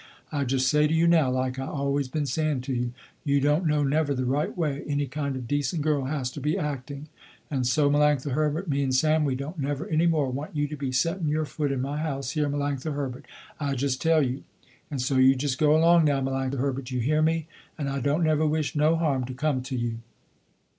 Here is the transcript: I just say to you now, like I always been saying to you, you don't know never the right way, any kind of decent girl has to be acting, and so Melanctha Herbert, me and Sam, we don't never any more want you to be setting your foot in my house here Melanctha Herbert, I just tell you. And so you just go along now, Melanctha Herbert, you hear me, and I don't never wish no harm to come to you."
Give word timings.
I 0.31 0.45
just 0.45 0.67
say 0.67 0.87
to 0.87 0.93
you 0.95 1.05
now, 1.05 1.29
like 1.29 1.59
I 1.59 1.67
always 1.67 2.07
been 2.07 2.25
saying 2.25 2.61
to 2.61 2.73
you, 2.73 2.91
you 3.23 3.39
don't 3.39 3.67
know 3.67 3.83
never 3.83 4.15
the 4.15 4.25
right 4.25 4.57
way, 4.57 4.83
any 4.87 5.05
kind 5.05 5.35
of 5.35 5.47
decent 5.47 5.83
girl 5.83 6.05
has 6.05 6.31
to 6.31 6.41
be 6.41 6.57
acting, 6.57 7.07
and 7.51 7.67
so 7.67 7.87
Melanctha 7.87 8.31
Herbert, 8.31 8.67
me 8.67 8.81
and 8.81 8.95
Sam, 8.95 9.25
we 9.25 9.35
don't 9.35 9.59
never 9.59 9.85
any 9.89 10.07
more 10.07 10.31
want 10.31 10.55
you 10.55 10.67
to 10.67 10.75
be 10.75 10.91
setting 10.91 11.27
your 11.27 11.45
foot 11.45 11.71
in 11.71 11.81
my 11.83 11.97
house 11.99 12.31
here 12.31 12.49
Melanctha 12.49 12.91
Herbert, 12.95 13.27
I 13.59 13.75
just 13.75 14.01
tell 14.01 14.23
you. 14.23 14.43
And 14.89 14.99
so 14.99 15.17
you 15.17 15.35
just 15.35 15.59
go 15.59 15.77
along 15.77 16.05
now, 16.05 16.19
Melanctha 16.19 16.57
Herbert, 16.57 16.89
you 16.89 16.99
hear 16.99 17.21
me, 17.21 17.45
and 17.77 17.87
I 17.87 17.99
don't 17.99 18.23
never 18.23 18.47
wish 18.47 18.75
no 18.75 18.95
harm 18.95 19.25
to 19.25 19.35
come 19.35 19.61
to 19.61 19.75
you." 19.77 19.97